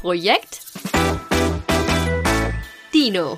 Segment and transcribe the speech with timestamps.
[0.00, 0.62] Projekt
[2.94, 3.36] Dino.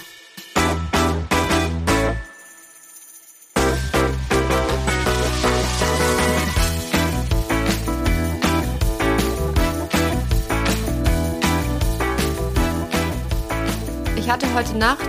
[14.16, 15.00] Ich hatte heute Nacht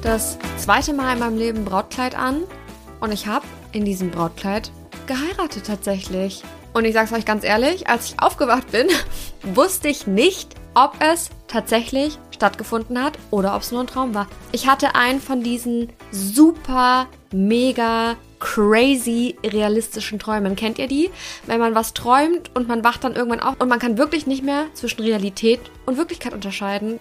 [0.00, 2.44] das zweite Mal in meinem Leben Brautkleid an
[3.00, 4.70] und ich habe in diesem Brautkleid
[5.06, 6.42] geheiratet tatsächlich.
[6.72, 8.88] Und ich sag's euch ganz ehrlich, als ich aufgewacht bin,
[9.42, 14.26] wusste ich nicht, ob es tatsächlich stattgefunden hat oder ob es nur ein Traum war.
[14.52, 20.56] Ich hatte einen von diesen super, mega, crazy realistischen Träumen.
[20.56, 21.10] Kennt ihr die?
[21.46, 24.42] Wenn man was träumt und man wacht dann irgendwann auf und man kann wirklich nicht
[24.42, 26.98] mehr zwischen Realität und Wirklichkeit unterscheiden.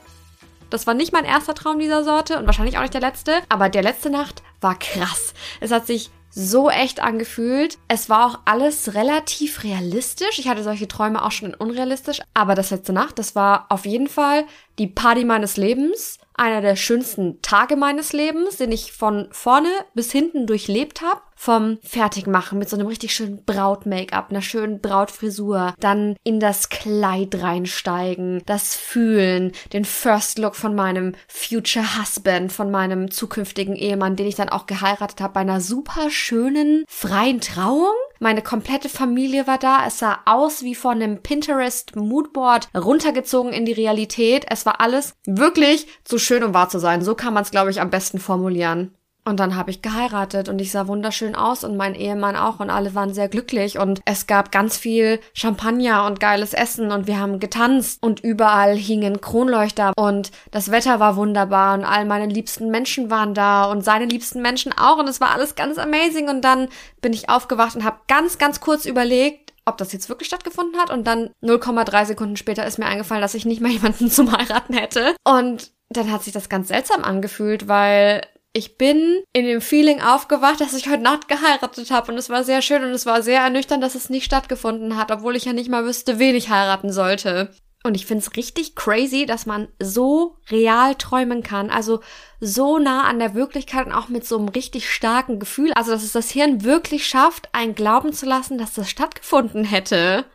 [0.69, 3.67] Das war nicht mein erster Traum dieser Sorte und wahrscheinlich auch nicht der letzte, aber
[3.69, 5.33] der letzte Nacht war krass.
[5.59, 7.77] Es hat sich so echt angefühlt.
[7.87, 10.39] Es war auch alles relativ realistisch.
[10.39, 12.21] Ich hatte solche Träume auch schon in unrealistisch.
[12.33, 14.45] Aber das letzte Nacht, das war auf jeden Fall
[14.79, 16.17] die Party meines Lebens.
[16.33, 21.79] Einer der schönsten Tage meines Lebens, den ich von vorne bis hinten durchlebt habe vom
[21.81, 28.43] Fertigmachen mit so einem richtig schönen Braut-Make-up, einer schönen Brautfrisur, dann in das Kleid reinsteigen,
[28.45, 34.35] das Fühlen, den First Look von meinem Future Husband, von meinem zukünftigen Ehemann, den ich
[34.35, 37.95] dann auch geheiratet habe, bei einer super schönen freien Trauung.
[38.19, 39.87] Meine komplette Familie war da.
[39.87, 44.45] Es sah aus wie von einem Pinterest Moodboard runtergezogen in die Realität.
[44.47, 47.01] Es war alles wirklich zu schön, um wahr zu sein.
[47.01, 48.95] So kann man es, glaube ich, am besten formulieren.
[49.23, 52.71] Und dann habe ich geheiratet und ich sah wunderschön aus und mein Ehemann auch und
[52.71, 53.77] alle waren sehr glücklich.
[53.77, 58.75] Und es gab ganz viel Champagner und geiles Essen und wir haben getanzt und überall
[58.75, 59.93] hingen Kronleuchter.
[59.95, 64.41] Und das Wetter war wunderbar und all meine liebsten Menschen waren da und seine liebsten
[64.41, 64.97] Menschen auch.
[64.97, 66.27] Und es war alles ganz amazing.
[66.27, 66.67] Und dann
[67.01, 70.89] bin ich aufgewacht und habe ganz, ganz kurz überlegt, ob das jetzt wirklich stattgefunden hat.
[70.89, 74.73] Und dann 0,3 Sekunden später ist mir eingefallen, dass ich nicht mehr jemanden zum Heiraten
[74.73, 75.15] hätte.
[75.23, 78.21] Und dann hat sich das ganz seltsam angefühlt, weil
[78.53, 82.43] ich bin in dem Feeling aufgewacht, dass ich heute Nacht geheiratet habe und es war
[82.43, 85.53] sehr schön und es war sehr ernüchternd, dass es nicht stattgefunden hat, obwohl ich ja
[85.53, 87.53] nicht mal wüsste, wen ich heiraten sollte.
[87.83, 92.01] Und ich find's richtig crazy, dass man so real träumen kann, also
[92.39, 96.03] so nah an der Wirklichkeit und auch mit so einem richtig starken Gefühl, also dass
[96.03, 100.25] es das Hirn wirklich schafft, einen glauben zu lassen, dass das stattgefunden hätte.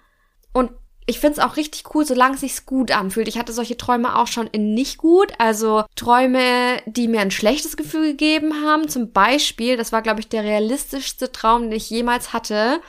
[0.53, 0.73] Und
[1.07, 3.29] ich find's auch richtig cool, solange es sich gut anfühlt.
[3.29, 5.33] Ich hatte solche Träume auch schon in nicht gut.
[5.39, 8.89] Also Träume, die mir ein schlechtes Gefühl gegeben haben.
[8.89, 12.81] Zum Beispiel, das war, glaube ich, der realistischste Traum, den ich jemals hatte.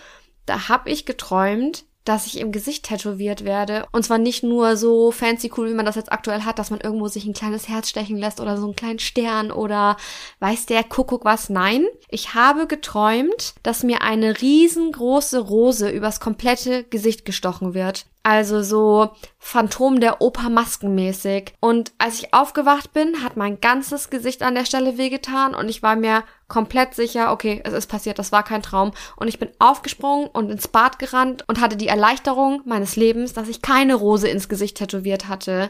[0.48, 3.86] Da habe ich geträumt, dass ich im Gesicht tätowiert werde.
[3.92, 6.80] Und zwar nicht nur so fancy cool, wie man das jetzt aktuell hat, dass man
[6.80, 9.98] irgendwo sich ein kleines Herz stechen lässt oder so einen kleinen Stern oder
[10.40, 11.50] weiß der Kuckuck was.
[11.50, 18.06] Nein, ich habe geträumt, dass mir eine riesengroße Rose übers komplette Gesicht gestochen wird.
[18.24, 21.54] Also so Phantom der Oper maskenmäßig.
[21.62, 25.82] Und als ich aufgewacht bin, hat mein ganzes Gesicht an der Stelle wehgetan und ich
[25.82, 28.92] war mir komplett sicher, okay, es ist passiert, das war kein Traum.
[29.16, 33.50] Und ich bin aufgesprungen und ins Bad gerannt und hatte die Erleichterung meines Lebens, dass
[33.50, 35.70] ich keine Rose ins Gesicht tätowiert hatte.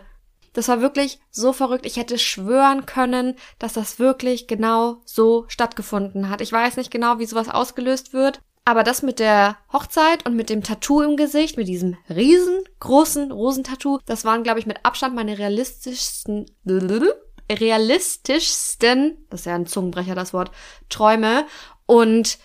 [0.53, 1.85] Das war wirklich so verrückt.
[1.85, 6.41] Ich hätte schwören können, dass das wirklich genau so stattgefunden hat.
[6.41, 10.49] Ich weiß nicht genau, wie sowas ausgelöst wird, aber das mit der Hochzeit und mit
[10.49, 15.37] dem Tattoo im Gesicht, mit diesem riesengroßen Rosentattoo, das waren, glaube ich, mit Abstand meine
[15.37, 16.47] realistischsten,
[17.49, 20.51] realistischsten, das ist ja ein Zungenbrecher, das Wort,
[20.89, 21.45] Träume.
[21.85, 22.37] Und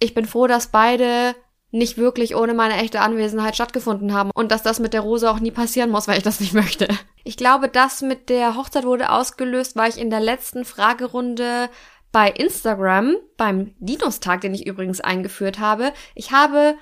[0.00, 1.34] ich bin froh, dass beide
[1.70, 5.38] nicht wirklich ohne meine echte Anwesenheit stattgefunden haben und dass das mit der Rose auch
[5.38, 6.88] nie passieren muss, weil ich das nicht möchte.
[7.24, 11.68] Ich glaube, das mit der Hochzeit wurde ausgelöst, weil ich in der letzten Fragerunde
[12.10, 15.92] bei Instagram, beim Dinos-Tag, den ich übrigens eingeführt habe.
[16.14, 16.76] Ich habe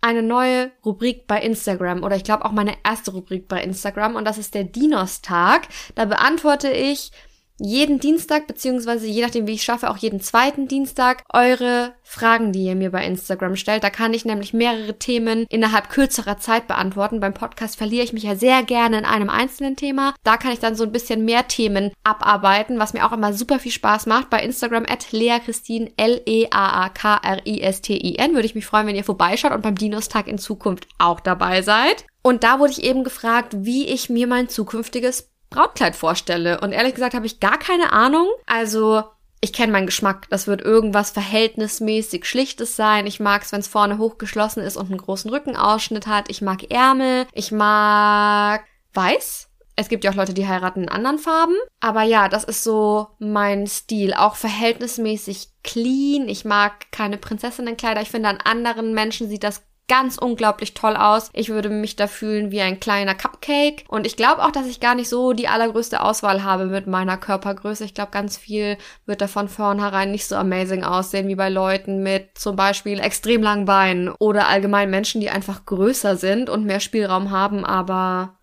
[0.00, 4.24] eine neue Rubrik bei Instagram oder ich glaube auch meine erste Rubrik bei Instagram und
[4.24, 5.68] das ist der Dinos-Tag.
[5.94, 7.12] Da beantworte ich
[7.60, 12.64] jeden Dienstag, beziehungsweise je nachdem, wie ich schaffe, auch jeden zweiten Dienstag eure Fragen, die
[12.64, 13.84] ihr mir bei Instagram stellt.
[13.84, 17.20] Da kann ich nämlich mehrere Themen innerhalb kürzerer Zeit beantworten.
[17.20, 20.14] Beim Podcast verliere ich mich ja sehr gerne in einem einzelnen Thema.
[20.24, 23.58] Da kann ich dann so ein bisschen mehr Themen abarbeiten, was mir auch immer super
[23.58, 24.30] viel Spaß macht.
[24.30, 30.26] Bei Instagram at leakristin, L-E-A-A-K-R-I-S-T-I-N würde ich mich freuen, wenn ihr vorbeischaut und beim Dinos-Tag
[30.26, 32.04] in Zukunft auch dabei seid.
[32.22, 36.60] Und da wurde ich eben gefragt, wie ich mir mein zukünftiges Brautkleid vorstelle.
[36.60, 38.28] Und ehrlich gesagt habe ich gar keine Ahnung.
[38.46, 39.04] Also
[39.40, 40.28] ich kenne meinen Geschmack.
[40.30, 43.06] Das wird irgendwas verhältnismäßig Schlichtes sein.
[43.06, 46.30] Ich mag es, wenn es vorne hochgeschlossen ist und einen großen Rückenausschnitt hat.
[46.30, 47.26] Ich mag Ärmel.
[47.32, 48.64] Ich mag
[48.94, 49.48] weiß.
[49.76, 51.54] Es gibt ja auch Leute, die heiraten in anderen Farben.
[51.80, 54.12] Aber ja, das ist so mein Stil.
[54.12, 56.28] Auch verhältnismäßig clean.
[56.28, 58.02] Ich mag keine Prinzessinnenkleider.
[58.02, 61.30] Ich finde, an anderen Menschen sieht das ganz unglaublich toll aus.
[61.32, 63.82] Ich würde mich da fühlen wie ein kleiner Cupcake.
[63.88, 67.16] Und ich glaube auch, dass ich gar nicht so die allergrößte Auswahl habe mit meiner
[67.16, 67.84] Körpergröße.
[67.84, 72.04] Ich glaube, ganz viel wird da von vornherein nicht so amazing aussehen wie bei Leuten
[72.04, 76.78] mit zum Beispiel extrem langen Beinen oder allgemein Menschen, die einfach größer sind und mehr
[76.78, 77.64] Spielraum haben.
[77.64, 78.38] Aber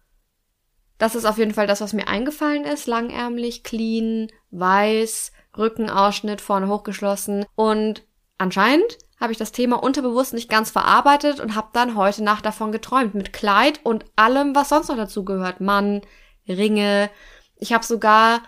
[0.98, 2.88] das ist auf jeden Fall das, was mir eingefallen ist.
[2.88, 8.04] Langärmlich, clean, weiß, Rückenausschnitt vorne hochgeschlossen und
[8.38, 12.72] anscheinend habe ich das Thema unterbewusst nicht ganz verarbeitet und habe dann heute Nacht davon
[12.72, 15.60] geträumt mit Kleid und allem, was sonst noch dazu gehört.
[15.60, 16.02] Mann,
[16.48, 17.10] Ringe.
[17.56, 18.42] Ich habe sogar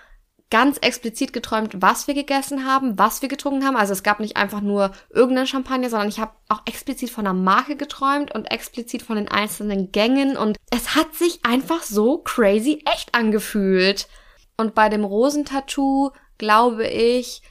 [0.51, 3.75] ganz explizit geträumt, was wir gegessen haben, was wir getrunken haben.
[3.75, 7.33] Also es gab nicht einfach nur irgendeinen Champagner, sondern ich habe auch explizit von der
[7.33, 12.83] Marke geträumt und explizit von den einzelnen Gängen und es hat sich einfach so crazy
[12.91, 14.07] echt angefühlt.
[14.57, 17.43] Und bei dem Rosentattoo glaube ich,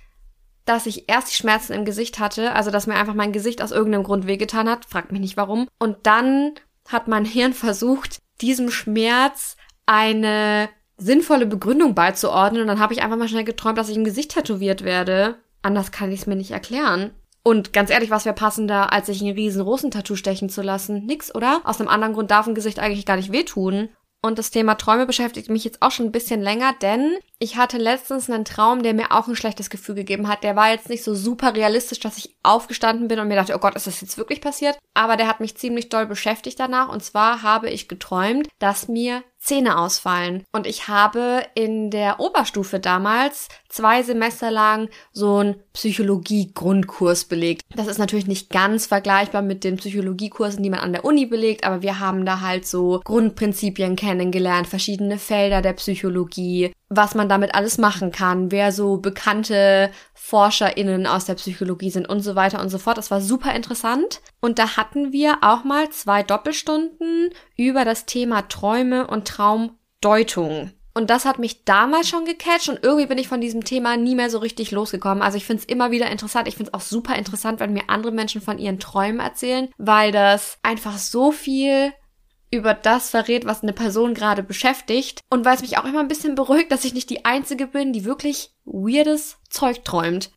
[0.68, 3.70] dass ich erst die Schmerzen im Gesicht hatte, also dass mir einfach mein Gesicht aus
[3.70, 5.68] irgendeinem Grund wehgetan hat, fragt mich nicht warum.
[5.78, 6.52] Und dann
[6.88, 9.56] hat mein Hirn versucht, diesem Schmerz
[9.86, 14.04] eine sinnvolle Begründung beizuordnen und dann habe ich einfach mal schnell geträumt, dass ich im
[14.04, 15.36] Gesicht tätowiert werde.
[15.62, 17.12] Anders kann ich es mir nicht erklären.
[17.42, 21.06] Und ganz ehrlich, was wäre passender, als sich einen riesen Rosentattoo stechen zu lassen?
[21.06, 21.62] Nix, oder?
[21.64, 23.88] Aus einem anderen Grund darf ein Gesicht eigentlich gar nicht wehtun.
[24.20, 27.78] Und das Thema Träume beschäftigt mich jetzt auch schon ein bisschen länger, denn ich hatte
[27.78, 30.42] letztens einen Traum, der mir auch ein schlechtes Gefühl gegeben hat.
[30.42, 33.58] Der war jetzt nicht so super realistisch, dass ich aufgestanden bin und mir dachte, oh
[33.58, 34.76] Gott, ist das jetzt wirklich passiert?
[34.94, 36.88] Aber der hat mich ziemlich doll beschäftigt danach.
[36.88, 40.42] Und zwar habe ich geträumt, dass mir Zähne ausfallen.
[40.52, 47.62] Und ich habe in der Oberstufe damals zwei Semester lang so einen Psychologie-Grundkurs belegt.
[47.76, 51.64] Das ist natürlich nicht ganz vergleichbar mit den Psychologiekursen, die man an der Uni belegt,
[51.64, 57.54] aber wir haben da halt so Grundprinzipien kennengelernt, verschiedene Felder der Psychologie, was man damit
[57.54, 62.70] alles machen kann, wer so bekannte ForscherInnen aus der Psychologie sind und so weiter und
[62.70, 62.96] so fort.
[62.96, 64.20] Das war super interessant.
[64.40, 70.72] Und da hatten wir auch mal zwei Doppelstunden über das Thema Träume und Traumdeutung.
[70.94, 74.16] Und das hat mich damals schon gecatcht und irgendwie bin ich von diesem Thema nie
[74.16, 75.22] mehr so richtig losgekommen.
[75.22, 76.48] Also ich finde es immer wieder interessant.
[76.48, 80.10] Ich finde es auch super interessant, wenn mir andere Menschen von ihren Träumen erzählen, weil
[80.10, 81.92] das einfach so viel
[82.50, 86.08] über das verrät, was eine Person gerade beschäftigt und weil es mich auch immer ein
[86.08, 90.30] bisschen beruhigt, dass ich nicht die Einzige bin, die wirklich weirdes Zeug träumt.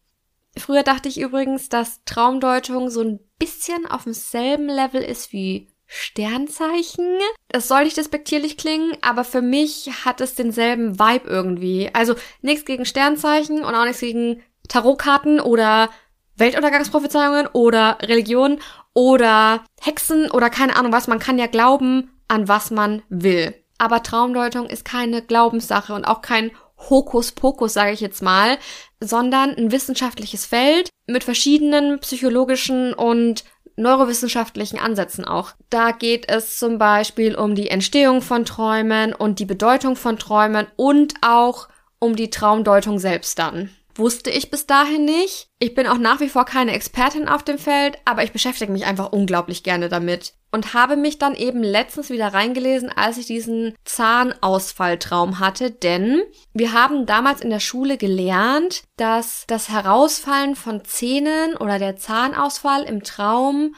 [0.58, 7.20] Früher dachte ich übrigens, dass Traumdeutung so ein bisschen auf demselben Level ist wie Sternzeichen.
[7.50, 11.90] Das soll nicht despektierlich klingen, aber für mich hat es denselben Vibe irgendwie.
[11.94, 15.90] Also nichts gegen Sternzeichen und auch nichts gegen Tarotkarten oder
[16.38, 18.60] Weltuntergangsprophezeiungen oder Religion
[18.94, 21.08] oder Hexen oder keine Ahnung was.
[21.08, 23.54] Man kann ja glauben, an was man will.
[23.78, 26.52] Aber Traumdeutung ist keine Glaubenssache und auch kein
[26.90, 28.58] Hokuspokus, sage ich jetzt mal,
[29.00, 33.44] sondern ein wissenschaftliches Feld mit verschiedenen psychologischen und
[33.76, 35.54] neurowissenschaftlichen Ansätzen auch.
[35.70, 40.68] Da geht es zum Beispiel um die Entstehung von Träumen und die Bedeutung von Träumen
[40.76, 41.68] und auch
[42.00, 43.70] um die Traumdeutung selbst dann
[44.02, 45.48] wusste ich bis dahin nicht.
[45.60, 48.86] Ich bin auch nach wie vor keine Expertin auf dem Feld, aber ich beschäftige mich
[48.86, 53.74] einfach unglaublich gerne damit und habe mich dann eben letztens wieder reingelesen, als ich diesen
[53.86, 56.22] Zahnausfalltraum hatte, denn
[56.54, 62.84] wir haben damals in der Schule gelernt, dass das Herausfallen von Zähnen oder der Zahnausfall
[62.84, 63.76] im Traum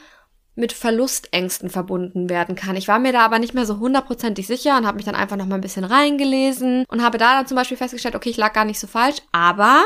[0.56, 2.76] mit Verlustängsten verbunden werden kann.
[2.76, 5.36] Ich war mir da aber nicht mehr so hundertprozentig sicher und habe mich dann einfach
[5.36, 8.52] noch mal ein bisschen reingelesen und habe da dann zum Beispiel festgestellt, okay, ich lag
[8.52, 9.82] gar nicht so falsch, aber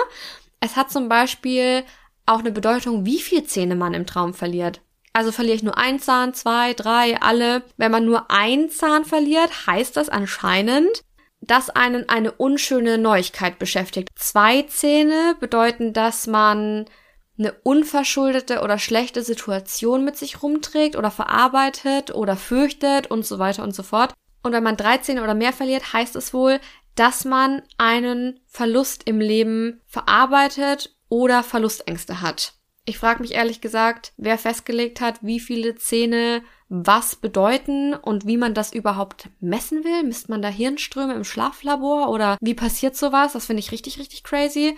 [0.60, 1.84] es hat zum Beispiel
[2.26, 4.82] auch eine Bedeutung, wie viel Zähne man im Traum verliert.
[5.14, 7.62] Also verliere ich nur ein Zahn, zwei, drei, alle.
[7.76, 11.02] Wenn man nur ein Zahn verliert, heißt das anscheinend,
[11.40, 14.10] dass einen eine unschöne Neuigkeit beschäftigt.
[14.16, 16.84] Zwei Zähne bedeuten, dass man
[17.38, 23.62] eine unverschuldete oder schlechte Situation mit sich rumträgt oder verarbeitet oder fürchtet und so weiter
[23.62, 24.14] und so fort.
[24.42, 26.60] Und wenn man 13 oder mehr verliert, heißt es wohl,
[26.94, 32.54] dass man einen Verlust im Leben verarbeitet oder Verlustängste hat.
[32.84, 38.38] Ich frage mich ehrlich gesagt, wer festgelegt hat, wie viele Zähne was bedeuten und wie
[38.38, 40.04] man das überhaupt messen will.
[40.04, 43.34] Misst man da Hirnströme im Schlaflabor oder wie passiert sowas?
[43.34, 44.76] Das finde ich richtig, richtig crazy.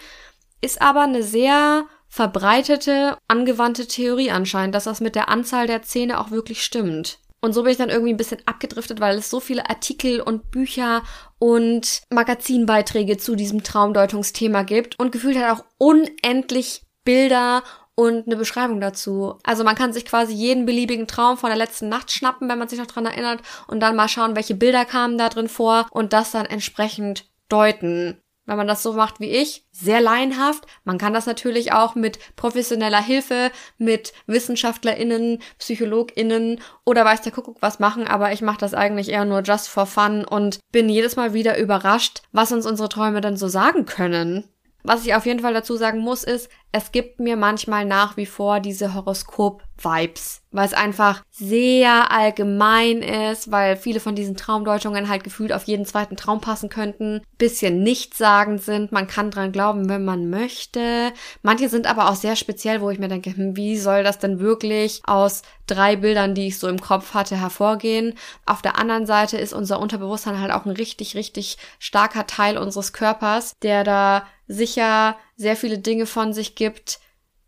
[0.61, 6.21] Ist aber eine sehr verbreitete, angewandte Theorie anscheinend, dass das mit der Anzahl der Zähne
[6.21, 7.19] auch wirklich stimmt.
[7.41, 10.51] Und so bin ich dann irgendwie ein bisschen abgedriftet, weil es so viele Artikel und
[10.51, 11.03] Bücher
[11.39, 17.63] und Magazinbeiträge zu diesem Traumdeutungsthema gibt und gefühlt hat auch unendlich Bilder
[17.95, 19.39] und eine Beschreibung dazu.
[19.43, 22.69] Also man kann sich quasi jeden beliebigen Traum von der letzten Nacht schnappen, wenn man
[22.69, 26.13] sich noch dran erinnert und dann mal schauen, welche Bilder kamen da drin vor und
[26.13, 30.67] das dann entsprechend deuten wenn man das so macht wie ich, sehr laienhaft.
[30.83, 37.59] Man kann das natürlich auch mit professioneller Hilfe, mit WissenschaftlerInnen, PsychologInnen oder weiß der Kuckuck
[37.63, 41.15] was machen, aber ich mache das eigentlich eher nur just for fun und bin jedes
[41.15, 44.49] Mal wieder überrascht, was uns unsere Träume dann so sagen können.
[44.83, 48.27] Was ich auf jeden Fall dazu sagen muss, ist, es gibt mir manchmal nach wie
[48.27, 55.25] vor diese Horoskop-Vibes, weil es einfach sehr allgemein ist, weil viele von diesen Traumdeutungen halt
[55.25, 60.05] gefühlt auf jeden zweiten Traum passen könnten, bisschen nichtssagend sind, man kann dran glauben, wenn
[60.05, 61.13] man möchte.
[61.43, 64.39] Manche sind aber auch sehr speziell, wo ich mir denke, hm, wie soll das denn
[64.39, 68.15] wirklich aus drei Bildern, die ich so im Kopf hatte, hervorgehen?
[68.47, 72.93] Auf der anderen Seite ist unser Unterbewusstsein halt auch ein richtig, richtig starker Teil unseres
[72.93, 76.99] Körpers, der da sicher sehr viele Dinge von sich gibt,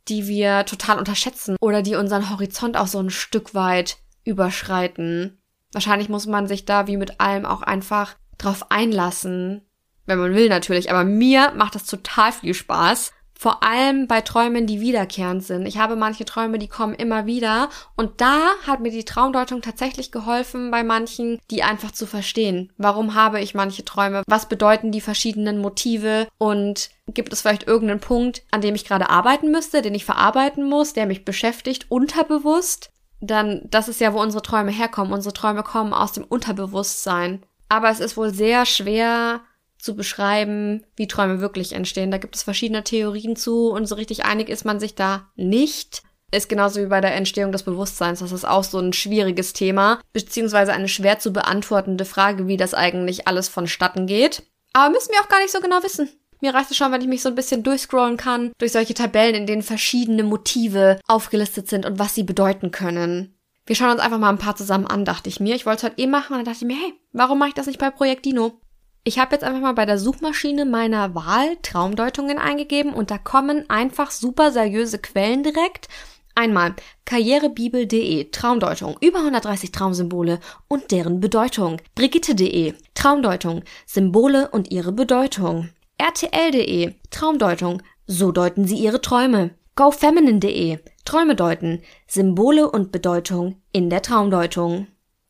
[0.09, 5.39] die wir total unterschätzen oder die unseren Horizont auch so ein Stück weit überschreiten.
[5.73, 9.63] Wahrscheinlich muss man sich da wie mit allem auch einfach drauf einlassen,
[10.07, 14.69] wenn man will natürlich, aber mir macht das total viel Spaß vor allem bei Träumen,
[14.69, 15.67] die wiederkehrend sind.
[15.67, 17.71] Ich habe manche Träume, die kommen immer wieder.
[17.97, 22.71] Und da hat mir die Traumdeutung tatsächlich geholfen, bei manchen, die einfach zu verstehen.
[22.77, 24.23] Warum habe ich manche Träume?
[24.29, 26.29] Was bedeuten die verschiedenen Motive?
[26.39, 30.69] Und gibt es vielleicht irgendeinen Punkt, an dem ich gerade arbeiten müsste, den ich verarbeiten
[30.69, 32.93] muss, der mich beschäftigt, unterbewusst?
[33.21, 35.13] Dann, das ist ja, wo unsere Träume herkommen.
[35.13, 37.43] Unsere Träume kommen aus dem Unterbewusstsein.
[37.69, 39.41] Aber es ist wohl sehr schwer,
[39.83, 42.11] zu beschreiben, wie Träume wirklich entstehen.
[42.11, 46.03] Da gibt es verschiedene Theorien zu und so richtig einig ist man sich da nicht.
[46.31, 48.21] Ist genauso wie bei der Entstehung des Bewusstseins.
[48.21, 52.73] Das ist auch so ein schwieriges Thema, beziehungsweise eine schwer zu beantwortende Frage, wie das
[52.73, 54.43] eigentlich alles vonstatten geht.
[54.73, 56.09] Aber müssen wir auch gar nicht so genau wissen.
[56.41, 59.35] Mir reicht es schon, wenn ich mich so ein bisschen durchscrollen kann durch solche Tabellen,
[59.35, 63.37] in denen verschiedene Motive aufgelistet sind und was sie bedeuten können.
[63.67, 65.55] Wir schauen uns einfach mal ein paar zusammen an, dachte ich mir.
[65.55, 67.55] Ich wollte es heute eh machen und dann dachte ich mir, hey, warum mache ich
[67.55, 68.59] das nicht bei Projekt Dino?
[69.05, 73.69] Ich habe jetzt einfach mal bei der Suchmaschine meiner Wahl Traumdeutungen eingegeben und da kommen
[73.69, 75.89] einfach super seriöse Quellen direkt.
[76.37, 81.79] Einmal karrierebibel.de Traumdeutung über 130 Traumsymbole und deren Bedeutung.
[81.97, 85.71] Brigitte.de Traumdeutung Symbole und ihre Bedeutung.
[85.99, 89.51] RTL.de Traumdeutung so deuten sie ihre Träume.
[89.75, 94.87] GoFeminine.de Träume deuten Symbole und Bedeutung in der Traumdeutung.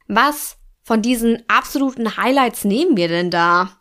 [0.08, 3.80] Was von diesen absoluten Highlights nehmen wir denn da?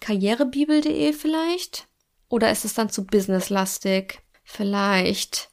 [0.00, 1.88] Karrierebibel.de vielleicht?
[2.28, 4.20] Oder ist es dann zu businesslastig?
[4.44, 5.50] Vielleicht.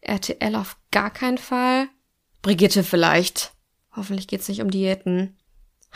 [0.00, 1.88] RTL auf gar keinen Fall.
[2.42, 3.52] Brigitte vielleicht.
[3.94, 5.36] Hoffentlich geht's nicht um Diäten.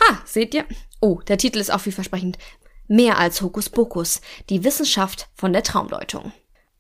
[0.00, 0.64] Ha, seht ihr?
[1.00, 2.38] Oh, der Titel ist auch vielversprechend.
[2.88, 4.20] Mehr als Hokuspokus.
[4.48, 6.32] Die Wissenschaft von der Traumdeutung.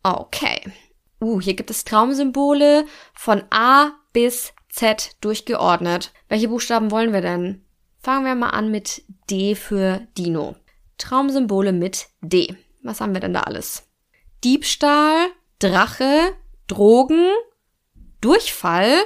[0.02, 0.72] Okay.
[1.20, 6.12] Uh, hier gibt es Traumsymbole von A bis Z durchgeordnet.
[6.28, 7.64] Welche Buchstaben wollen wir denn?
[7.98, 10.56] Fangen wir mal an mit D für Dino.
[10.96, 12.56] Traumsymbole mit D.
[12.82, 13.88] Was haben wir denn da alles?
[14.42, 16.34] Diebstahl, Drache,
[16.66, 17.28] Drogen,
[18.20, 18.96] Durchfall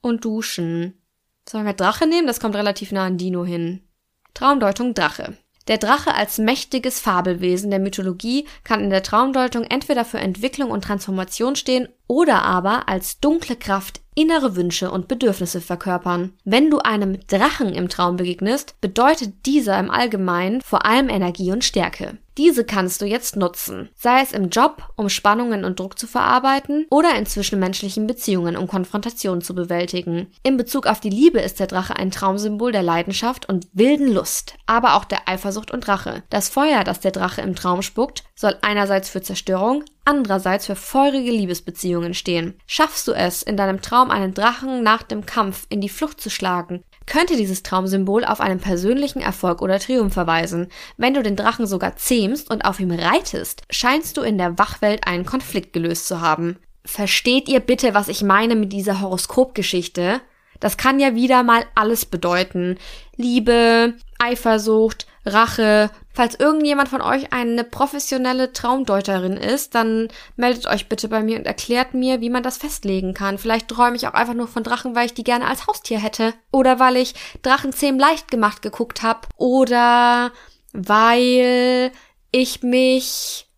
[0.00, 1.00] und Duschen.
[1.48, 2.26] Sollen wir Drache nehmen?
[2.26, 3.88] Das kommt relativ nah an Dino hin.
[4.34, 5.36] Traumdeutung Drache.
[5.68, 10.82] Der Drache als mächtiges Fabelwesen der Mythologie kann in der Traumdeutung entweder für Entwicklung und
[10.84, 16.32] Transformation stehen oder aber als dunkle Kraft innere Wünsche und Bedürfnisse verkörpern.
[16.44, 21.64] Wenn du einem Drachen im Traum begegnest, bedeutet dieser im Allgemeinen vor allem Energie und
[21.64, 22.18] Stärke.
[22.38, 26.86] Diese kannst du jetzt nutzen, sei es im Job, um Spannungen und Druck zu verarbeiten
[26.90, 30.32] oder in zwischenmenschlichen Beziehungen, um Konfrontationen zu bewältigen.
[30.42, 34.54] In Bezug auf die Liebe ist der Drache ein Traumsymbol der Leidenschaft und wilden Lust,
[34.64, 36.22] aber auch der Eifersucht und Rache.
[36.30, 41.30] Das Feuer, das der Drache im Traum spuckt, soll einerseits für Zerstörung, andererseits für feurige
[41.30, 42.54] Liebesbeziehungen stehen.
[42.66, 46.30] Schaffst du es, in deinem Traum einen Drachen nach dem Kampf in die Flucht zu
[46.30, 50.68] schlagen, könnte dieses Traumsymbol auf einen persönlichen Erfolg oder Triumph verweisen.
[50.96, 55.06] Wenn du den Drachen sogar zähmst und auf ihm reitest, scheinst du in der Wachwelt
[55.06, 56.58] einen Konflikt gelöst zu haben.
[56.84, 60.20] Versteht ihr bitte, was ich meine mit dieser Horoskopgeschichte?
[60.60, 62.78] Das kann ja wieder mal alles bedeuten.
[63.16, 65.90] Liebe, Eifersucht, Rache.
[66.14, 71.46] Falls irgendjemand von euch eine professionelle Traumdeuterin ist, dann meldet euch bitte bei mir und
[71.46, 73.38] erklärt mir, wie man das festlegen kann.
[73.38, 76.34] Vielleicht träume ich auch einfach nur von Drachen, weil ich die gerne als Haustier hätte.
[76.50, 79.28] Oder weil ich Drachenzähm leicht gemacht geguckt habe.
[79.36, 80.32] Oder
[80.72, 81.92] weil
[82.30, 83.48] ich mich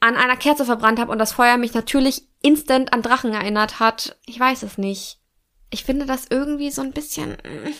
[0.00, 4.16] an einer Kerze verbrannt habe und das Feuer mich natürlich instant an Drachen erinnert hat.
[4.26, 5.18] Ich weiß es nicht
[5.70, 7.32] ich finde das irgendwie so ein bisschen.
[7.32, 7.72] Mm,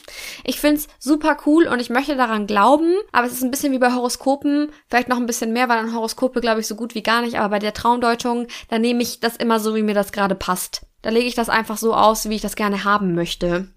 [0.45, 3.73] ich finde es super cool und ich möchte daran glauben, aber es ist ein bisschen
[3.73, 6.95] wie bei Horoskopen, vielleicht noch ein bisschen mehr, weil an Horoskope glaube ich so gut
[6.95, 9.95] wie gar nicht, aber bei der Traumdeutung, da nehme ich das immer so, wie mir
[9.95, 10.87] das gerade passt.
[11.03, 13.69] Da lege ich das einfach so aus, wie ich das gerne haben möchte.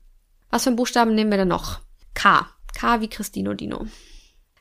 [0.50, 1.82] Was für einen Buchstaben nehmen wir denn noch?
[2.14, 2.48] K.
[2.74, 3.86] K wie Christino Dino.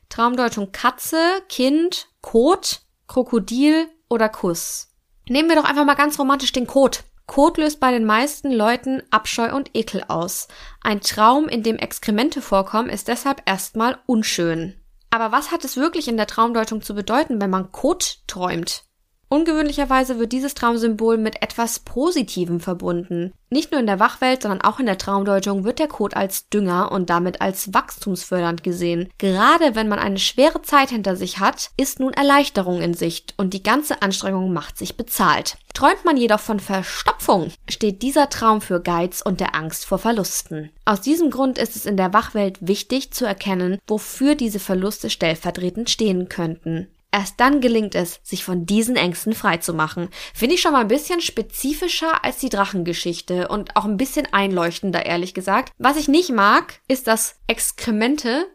[0.09, 1.17] Traumdeutung Katze,
[1.49, 4.89] Kind, Kot, Krokodil oder Kuss.
[5.29, 7.03] Nehmen wir doch einfach mal ganz romantisch den Kot.
[7.27, 10.47] Kot löst bei den meisten Leuten Abscheu und Ekel aus.
[10.81, 14.73] Ein Traum, in dem Exkremente vorkommen, ist deshalb erstmal unschön.
[15.09, 18.86] Aber was hat es wirklich in der Traumdeutung zu bedeuten, wenn man Kot träumt?
[19.29, 23.33] Ungewöhnlicherweise wird dieses Traumsymbol mit etwas Positivem verbunden.
[23.49, 26.91] Nicht nur in der Wachwelt, sondern auch in der Traumdeutung wird der Kot als Dünger
[26.91, 29.09] und damit als wachstumsfördernd gesehen.
[29.17, 33.53] Gerade wenn man eine schwere Zeit hinter sich hat, ist nun Erleichterung in Sicht und
[33.53, 35.57] die ganze Anstrengung macht sich bezahlt.
[35.73, 40.71] Träumt man jedoch von Verstopfung, steht dieser Traum für Geiz und der Angst vor Verlusten.
[40.85, 45.89] Aus diesem Grund ist es in der Wachwelt wichtig zu erkennen, wofür diese Verluste stellvertretend
[45.89, 46.87] stehen könnten.
[47.17, 50.09] Erst dann gelingt es, sich von diesen Ängsten freizumachen.
[50.35, 55.03] Finde ich schon mal ein bisschen spezifischer als die Drachengeschichte und auch ein bisschen einleuchtender,
[55.03, 55.73] ehrlich gesagt.
[55.79, 58.45] Was ich nicht mag, ist, dass Exkremente,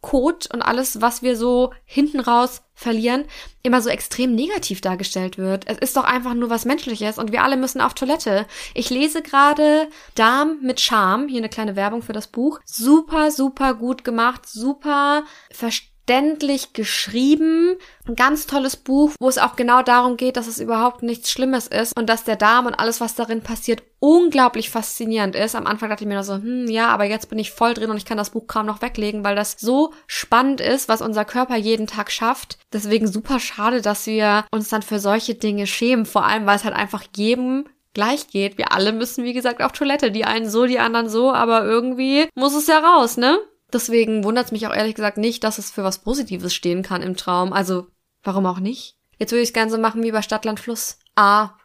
[0.00, 3.26] Kot und alles, was wir so hinten raus verlieren,
[3.62, 5.68] immer so extrem negativ dargestellt wird.
[5.68, 8.46] Es ist doch einfach nur was Menschliches und wir alle müssen auf Toilette.
[8.72, 12.60] Ich lese gerade Darm mit Charme, hier eine kleine Werbung für das Buch.
[12.64, 17.76] Super, super gut gemacht, super verständlich verständlich geschrieben.
[18.06, 21.66] Ein ganz tolles Buch, wo es auch genau darum geht, dass es überhaupt nichts Schlimmes
[21.66, 25.56] ist und dass der Darm und alles, was darin passiert, unglaublich faszinierend ist.
[25.56, 27.90] Am Anfang dachte ich mir noch so, hm, ja, aber jetzt bin ich voll drin
[27.90, 31.24] und ich kann das Buch kaum noch weglegen, weil das so spannend ist, was unser
[31.24, 32.58] Körper jeden Tag schafft.
[32.72, 36.64] Deswegen super schade, dass wir uns dann für solche Dinge schämen, vor allem weil es
[36.64, 38.58] halt einfach jedem gleich geht.
[38.58, 40.12] Wir alle müssen, wie gesagt, auf Toilette.
[40.12, 43.38] Die einen so, die anderen so, aber irgendwie muss es ja raus, ne?
[43.72, 47.02] Deswegen wundert es mich auch ehrlich gesagt nicht, dass es für was Positives stehen kann
[47.02, 47.52] im Traum.
[47.52, 47.88] Also,
[48.22, 48.96] warum auch nicht?
[49.18, 50.98] Jetzt würde ich es gerne so machen wie bei Stadtland Fluss.
[51.14, 51.56] A.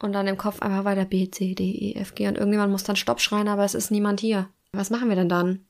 [0.00, 2.26] Und dann im Kopf einfach weiter B, C, D, E, F, G.
[2.28, 4.48] Und irgendjemand muss dann Stopp schreien, aber es ist niemand hier.
[4.72, 5.66] Was machen wir denn dann?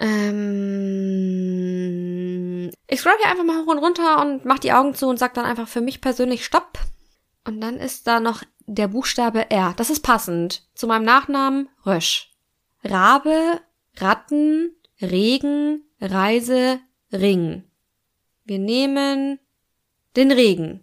[0.00, 0.34] Ähm,
[2.88, 5.34] ich scroll hier einfach mal hoch und runter und mach die Augen zu und sag
[5.34, 6.78] dann einfach für mich persönlich Stopp.
[7.46, 9.74] Und dann ist da noch der Buchstabe R.
[9.76, 10.66] Das ist passend.
[10.74, 12.30] Zu meinem Nachnamen Rösch.
[12.82, 13.60] Rabe
[13.96, 16.80] Ratten, Regen, Reise,
[17.12, 17.64] Ring.
[18.44, 19.38] Wir nehmen
[20.16, 20.80] den Regen.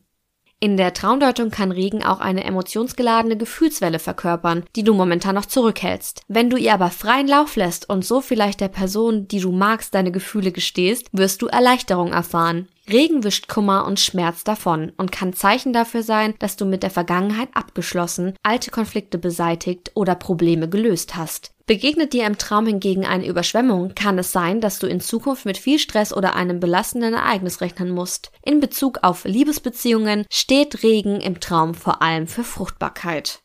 [0.63, 6.21] In der Traumdeutung kann Regen auch eine emotionsgeladene Gefühlswelle verkörpern, die du momentan noch zurückhältst.
[6.28, 9.95] Wenn du ihr aber freien Lauf lässt und so vielleicht der Person, die du magst,
[9.95, 12.67] deine Gefühle gestehst, wirst du Erleichterung erfahren.
[12.89, 16.89] Regen wischt Kummer und Schmerz davon und kann Zeichen dafür sein, dass du mit der
[16.89, 21.52] Vergangenheit abgeschlossen, alte Konflikte beseitigt oder Probleme gelöst hast.
[21.67, 25.58] Begegnet dir im Traum hingegen eine Überschwemmung, kann es sein, dass du in Zukunft mit
[25.58, 28.32] viel Stress oder einem belastenden Ereignis rechnen musst.
[28.44, 33.41] In Bezug auf Liebesbeziehungen steht Regen im Traum vor allem für Fruchtbarkeit.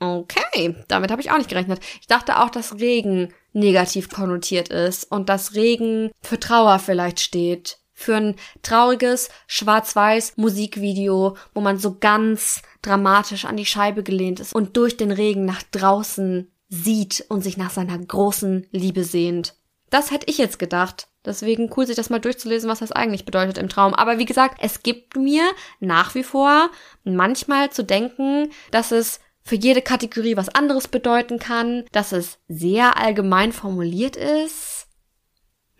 [0.00, 1.80] Okay, damit habe ich auch nicht gerechnet.
[2.00, 7.79] Ich dachte auch, dass Regen negativ konnotiert ist und dass Regen für Trauer vielleicht steht.
[8.00, 14.54] Für ein trauriges schwarz-weiß Musikvideo, wo man so ganz dramatisch an die Scheibe gelehnt ist
[14.54, 19.54] und durch den Regen nach draußen sieht und sich nach seiner großen Liebe sehnt.
[19.90, 21.08] Das hätte ich jetzt gedacht.
[21.26, 23.92] Deswegen cool, sich das mal durchzulesen, was das eigentlich bedeutet im Traum.
[23.92, 25.42] Aber wie gesagt, es gibt mir
[25.78, 26.70] nach wie vor
[27.04, 32.96] manchmal zu denken, dass es für jede Kategorie was anderes bedeuten kann, dass es sehr
[32.96, 34.86] allgemein formuliert ist.